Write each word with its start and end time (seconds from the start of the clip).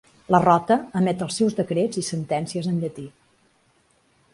La 0.35 0.37
Rota 0.45 0.77
emet 1.01 1.21
els 1.27 1.37
seus 1.41 1.57
decrets 1.61 2.03
i 2.03 2.05
sentències 2.11 2.75
en 2.75 2.85
llatí. 2.87 3.11